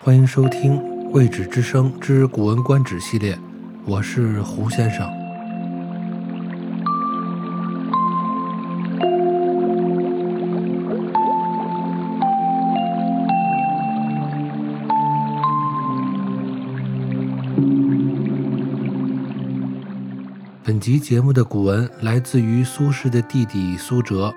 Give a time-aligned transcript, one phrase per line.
[0.00, 0.78] 欢迎收听
[1.10, 3.38] 《未止之声之古文观止》系列，
[3.84, 5.17] 我是胡先生。
[20.78, 24.32] 本集节目的古文来自于苏轼的弟弟苏辙。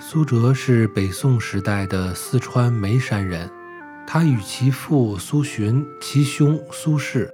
[0.00, 3.48] 苏辙是北宋时代的四川眉山人，
[4.04, 7.30] 他与其父苏洵、其兄苏轼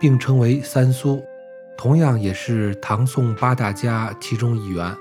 [0.00, 1.20] 并称为三苏，
[1.76, 4.96] 同样也是唐宋八大家其中一员。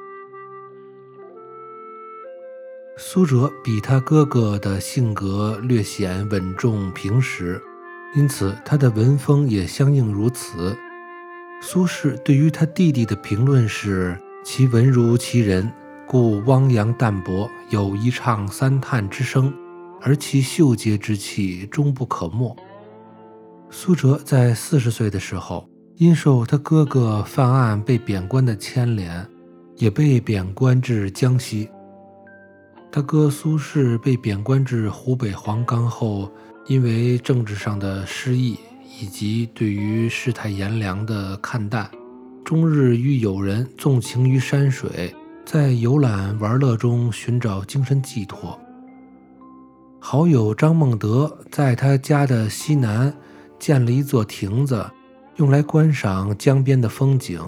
[2.98, 7.62] 苏辙比他哥哥的性格略显稳重平实，
[8.16, 10.76] 因此他的文风也相应如此。
[11.60, 15.70] 苏轼对于他弟弟的评论是：“其文如其人，
[16.06, 19.52] 故汪洋淡泊，有一唱三叹之声；
[20.02, 22.56] 而其秀杰之气，终不可没。”
[23.70, 29.28] 苏辙在四十岁的时候，因受他哥哥犯案被贬官的牵连，
[29.76, 31.70] 也被贬官至江西。
[32.90, 36.32] 他哥苏轼被贬官至湖北黄冈后，
[36.68, 38.58] 因为政治上的失意。
[39.00, 41.90] 以及对于世态炎凉的看淡，
[42.44, 45.14] 终日与友人纵情于山水，
[45.46, 48.60] 在游览玩乐中寻找精神寄托。
[50.00, 53.14] 好友张孟德在他家的西南
[53.60, 54.86] 建了一座亭子，
[55.36, 57.42] 用来观赏江边的风景。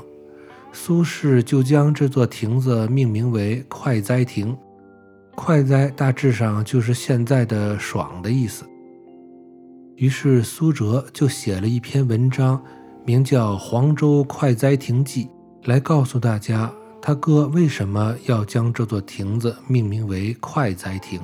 [0.72, 4.56] 苏轼就将这座亭子命名为“快哉亭
[5.36, 8.66] ”，“快哉”大致上就是现在的“爽”的意思。
[10.00, 12.62] 于是苏辙就写了一篇文章，
[13.04, 15.26] 名叫《黄州快哉亭记》，
[15.66, 16.72] 来告诉大家
[17.02, 21.20] 他哥为什么要将这座亭子命名为快哉亭。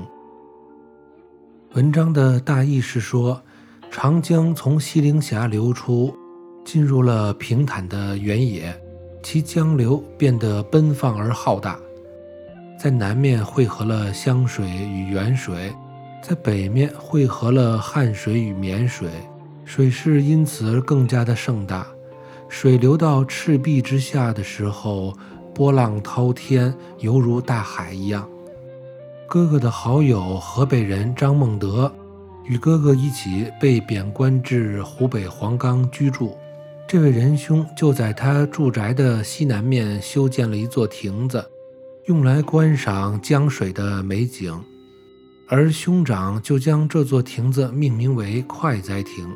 [1.73, 3.41] 文章的大意是说，
[3.89, 6.13] 长江从西陵峡流出，
[6.65, 8.77] 进入了平坦的原野，
[9.23, 11.79] 其江流变得奔放而浩大，
[12.77, 15.73] 在南面汇合了湘水与沅水。
[16.27, 19.07] 在北面汇合了汉水与沔水，
[19.63, 21.85] 水势因此而更加的盛大。
[22.49, 25.15] 水流到赤壁之下的时候，
[25.53, 28.27] 波浪滔天，犹如大海一样。
[29.29, 31.93] 哥哥的好友河北人张孟德，
[32.45, 36.35] 与哥哥一起被贬官至湖北黄冈居住。
[36.87, 41.47] 这位仁兄就在他住宅的西南面修建了一座亭子，
[42.05, 44.59] 用来观赏江水的美景。
[45.47, 49.27] 而兄长就将这座亭子命名为快哉亭。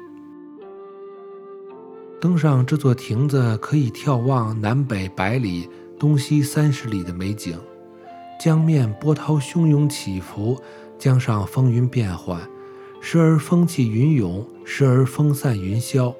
[2.19, 5.69] 登上这座亭子，可以眺望南北百里、
[5.99, 7.57] 东西三十里的美景。
[8.39, 10.59] 江面波涛汹涌起伏，
[10.97, 12.41] 江上风云变幻，
[12.99, 16.13] 时而风起云涌，时而风散云消。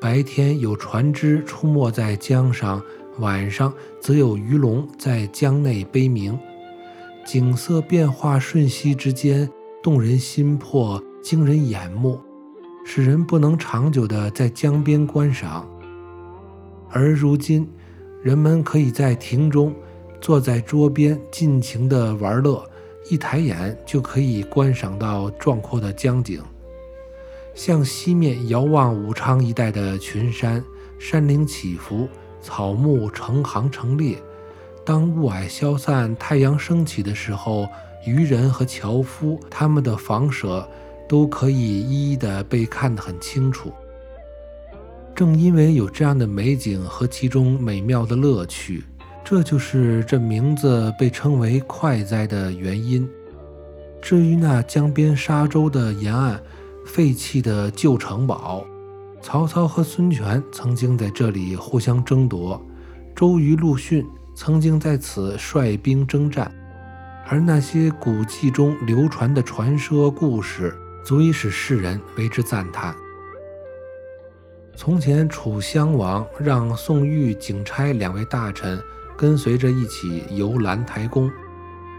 [0.00, 2.82] 白天有船只出没在江上，
[3.18, 6.36] 晚上则有鱼龙在江内悲鸣。
[7.24, 9.50] 景色变化瞬息之间，
[9.82, 12.20] 动人心魄，惊人眼目，
[12.84, 15.66] 使人不能长久地在江边观赏。
[16.90, 17.66] 而如今，
[18.22, 19.74] 人们可以在亭中，
[20.20, 22.62] 坐在桌边尽情地玩乐，
[23.10, 26.42] 一抬眼就可以观赏到壮阔的江景。
[27.54, 30.62] 向西面遥望武昌一带的群山，
[30.98, 32.06] 山岭起伏，
[32.42, 34.18] 草木成行成列。
[34.84, 37.66] 当雾霭消散，太阳升起的时候，
[38.04, 40.68] 渔人和樵夫他们的房舍
[41.08, 43.72] 都可以一一的被看得很清楚。
[45.14, 48.84] 正因为有这样的美景和其中美妙的乐趣，
[49.24, 53.08] 这就是这名字被称为“快哉”的原因。
[54.02, 56.38] 至于那江边沙洲的沿岸
[56.84, 58.66] 废弃的旧城堡，
[59.22, 62.60] 曹操和孙权曾经在这里互相争夺，
[63.16, 64.04] 周瑜、陆逊。
[64.34, 66.52] 曾经在此率兵征战，
[67.28, 72.94] 而那些古迹中流传的传说故事，足以使世人为之赞叹。
[74.76, 78.82] 从前，楚襄王让宋玉、景差两位大臣
[79.16, 81.30] 跟随着一起游兰台宫，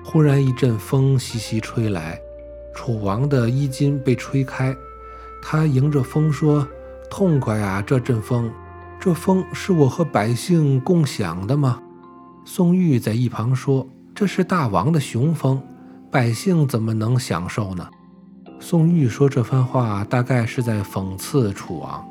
[0.03, 2.19] 忽然一阵风习习吹来，
[2.73, 4.75] 楚王的衣襟被吹开，
[5.41, 6.67] 他迎着风说
[7.09, 7.81] ：“痛快啊！
[7.81, 8.51] 这阵风，
[8.99, 11.81] 这风是我和百姓共享的吗？”
[12.47, 15.59] 宋玉在一旁说：“这是大王的雄风，
[16.11, 17.89] 百姓怎么能享受呢？”
[18.61, 22.05] 宋玉说这番话，大概是在讽刺楚王。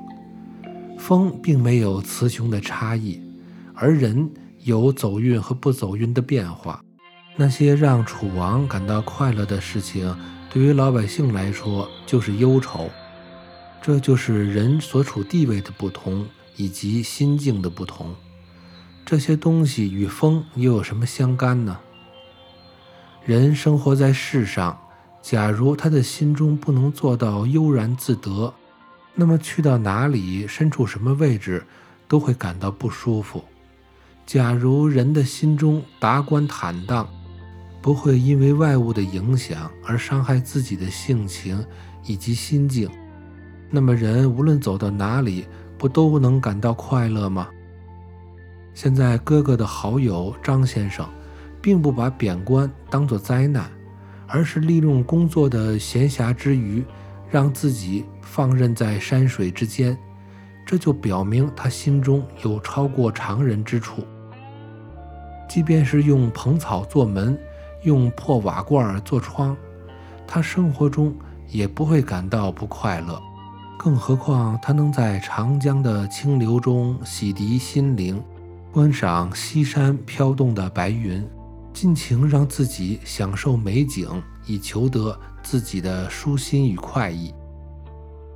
[0.99, 3.21] 风并没有雌雄的差异，
[3.75, 4.29] 而人
[4.65, 6.83] 有走运和不走运的变化。
[7.37, 10.15] 那些让楚王感到快乐的事情，
[10.53, 12.91] 对于老百姓来说就是忧愁。
[13.81, 16.27] 这就是人所处地位的不同，
[16.57, 18.15] 以及心境的不同。
[19.07, 21.79] 这些东西与风又有什么相干呢？
[23.27, 24.79] 人生活在世上，
[25.21, 28.53] 假如他的心中不能做到悠然自得，
[29.15, 31.63] 那么去到哪里，身处什么位置，
[32.09, 33.45] 都会感到不舒服。
[34.25, 37.07] 假如人的心中达观坦荡，
[37.83, 41.63] 不会因为外物的影响而伤害自己的性情
[42.07, 42.89] 以及心境，
[43.71, 45.45] 那么人无论走到哪里，
[45.77, 47.51] 不都能感到快乐吗？
[48.75, 51.09] 现在哥哥的好友张先生。
[51.65, 53.71] 并不把贬官当作灾难，
[54.27, 56.85] 而是利用工作的闲暇之余，
[57.31, 59.97] 让自己放任在山水之间，
[60.67, 64.03] 这就表明他心中有超过常人之处。
[65.49, 67.39] 即便是用蓬草做门，
[67.83, 69.57] 用破瓦罐做窗，
[70.27, 71.17] 他生活中
[71.49, 73.19] 也不会感到不快乐。
[73.79, 78.23] 更何况他能在长江的清流中洗涤心灵，
[78.75, 81.25] 观赏西山飘动的白云。
[81.73, 84.09] 尽情让自己享受美景，
[84.47, 87.33] 以求得自己的舒心与快意。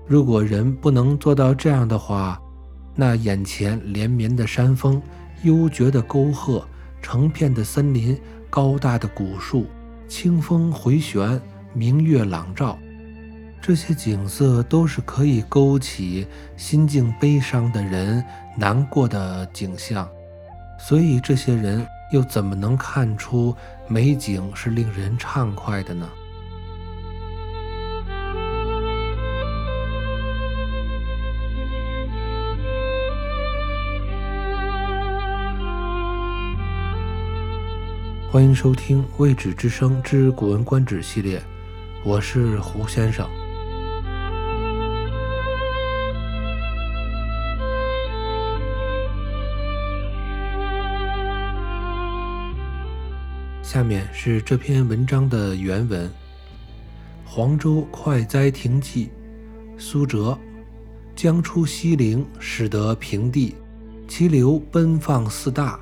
[0.07, 2.41] 如果人不能做到这样的话，
[2.95, 5.03] 那眼前连绵的山峰、
[5.43, 6.65] 幽绝的沟壑、
[7.03, 8.17] 成片的森林、
[8.49, 9.67] 高大的古树、
[10.09, 11.41] 清风回旋、
[11.73, 12.77] 明月朗照，
[13.61, 16.27] 这些景色都是可以勾起
[16.57, 18.25] 心境悲伤的人
[18.57, 20.09] 难过的景象。
[20.79, 21.87] 所以这些人。
[22.11, 23.55] 又怎么能看出
[23.87, 26.09] 美景是令人畅快的呢？
[38.31, 41.43] 欢迎收听《未止之声之古文观止》系列，
[42.03, 43.29] 我是胡先生。
[53.69, 56.11] 下面是这篇文章的原文：
[57.23, 59.11] 黄州快哉亭记，
[59.77, 60.39] 苏辙。
[61.15, 63.55] 江出西陵，始得平地，
[64.09, 65.79] 其流奔放四大，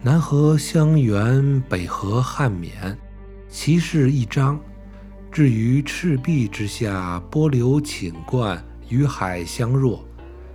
[0.00, 2.96] 南河襄垣，北河汉沔，
[3.48, 4.56] 其势一张。
[5.32, 10.06] 至于赤壁之下，波流顷灌，与海相若。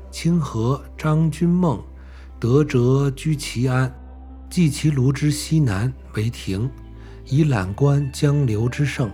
[0.10, 1.84] 清河张君梦，
[2.40, 3.94] 得谪居其安。
[4.50, 6.70] 祭其庐之西南为亭，
[7.26, 9.12] 以览观江流之胜。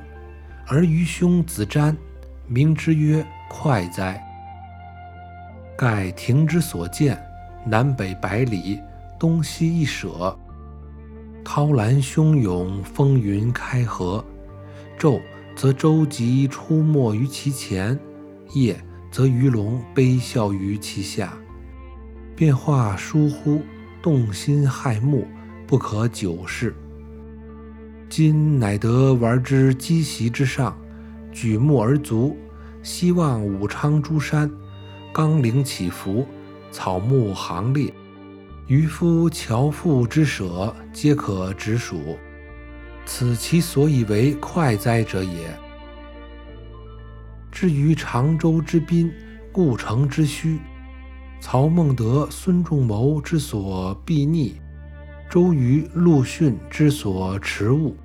[0.66, 1.96] 而余兄子瞻，
[2.48, 4.22] 名之曰快哉。
[5.78, 7.22] 盖亭之所见，
[7.66, 8.80] 南北百里，
[9.20, 10.36] 东西一舍。
[11.44, 14.24] 涛澜汹涌，风云开合。
[14.98, 15.22] 昼
[15.56, 18.00] 则舟楫出没于其前，
[18.54, 18.80] 夜
[19.12, 21.34] 则鱼龙悲啸于其下。
[22.36, 23.62] 变化殊忽！
[24.06, 25.28] 动心害目，
[25.66, 26.76] 不可久视。
[28.08, 30.78] 今乃得玩之积席之上，
[31.32, 32.38] 举目而足，
[32.84, 34.48] 西望武昌诸山，
[35.12, 36.24] 冈岭起伏，
[36.72, 37.92] 草木行列，
[38.68, 42.16] 渔夫樵妇之舍，皆可直数。
[43.08, 45.52] 此其所以为快哉者也。
[47.52, 49.12] 至于常州之滨，
[49.52, 50.60] 故城之墟。
[51.48, 54.56] 曹孟德、孙仲谋之所避逆，
[55.30, 57.96] 周瑜、陆逊之所持物，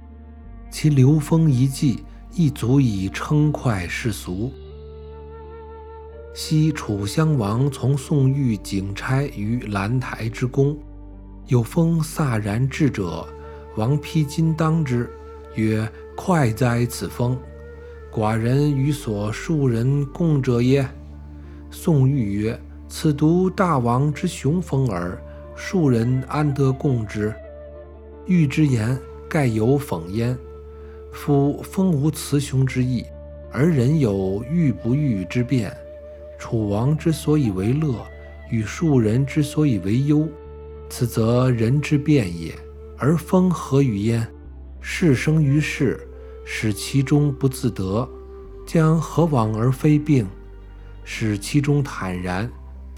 [0.71, 2.05] 其流风一迹，
[2.35, 4.53] 亦足以称快世俗。
[6.35, 10.77] 昔楚襄王从宋玉景差于兰台之宫，
[11.47, 13.27] 有风飒然至者，
[13.75, 15.09] 王披荆当之，
[15.55, 17.39] 曰：“快哉此风！
[18.13, 20.87] 寡人与所数人共者也。”
[21.73, 22.61] 宋玉曰。
[22.93, 25.17] 此独大王之雄风耳，
[25.55, 27.33] 庶人安得共之？
[28.27, 30.37] 欲之言，盖有讽焉。
[31.13, 33.07] 夫风无雌雄之意，
[33.53, 35.73] 而人有欲不欲之变。
[36.37, 38.05] 楚王之所以为乐，
[38.51, 40.29] 与庶人之所以为忧，
[40.89, 42.53] 此则人之变也。
[42.99, 44.27] 而风何与焉？
[44.81, 46.01] 事生于世，
[46.45, 48.07] 使其中不自得，
[48.67, 50.27] 将何往而非病？
[51.05, 52.51] 使其中坦然。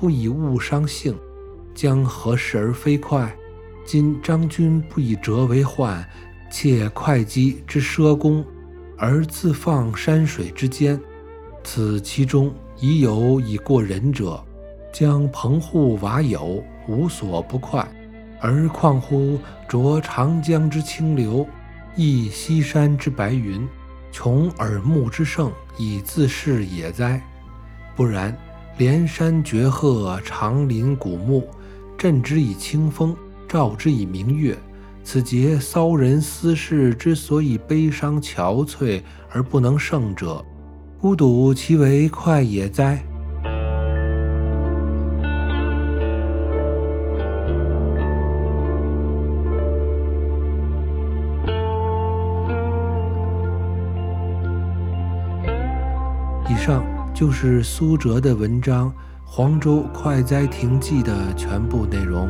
[0.02, 1.16] 不以物伤性，
[1.76, 3.32] 将何事而非快？
[3.84, 6.04] 今张君不以折为患，
[6.50, 8.44] 窃会稽之奢功，
[8.98, 11.00] 而自放山水之间，
[11.62, 14.44] 此其中已有以过人者，
[14.92, 17.88] 将棚户瓦友无所不快，
[18.40, 21.46] 而况乎濯长江之清流，
[21.94, 23.64] 忆西山之白云，
[24.10, 27.22] 穷耳目之盛，以自是也哉？
[27.94, 28.36] 不然，
[28.78, 31.46] 连山绝壑，长林古木，
[31.96, 33.14] 振之以清风，
[33.48, 34.56] 照之以明月。
[35.04, 40.44] 此节骚人思事之所以悲伤憔悴而不能胜者，
[41.00, 43.02] 孤独其为快也哉？
[56.48, 56.84] 以上
[57.22, 58.90] 就是苏辙的文章
[59.24, 62.28] 《黄州快哉亭记》的全部内容。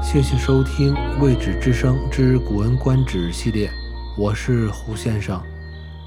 [0.00, 3.68] 谢谢收听《未止之声之古文观止》系列，
[4.16, 5.42] 我是胡先生。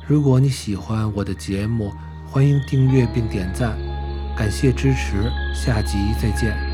[0.07, 1.91] 如果你喜欢我的节目，
[2.25, 3.77] 欢迎订阅并点赞，
[4.33, 6.72] 感谢支持，下集再见。